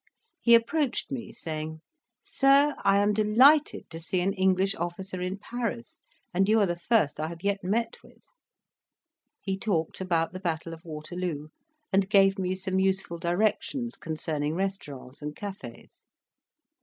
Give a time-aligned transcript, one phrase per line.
[0.39, 1.79] He approached me, saying,
[2.23, 6.01] "Sir, I am delighted to see an English officer in Paris,
[6.33, 8.23] and you are the first I have yet met with."
[9.43, 11.49] He talked about the battle of Waterloo,
[11.93, 16.07] and gave me some useful directions concerning restaurants and cafes.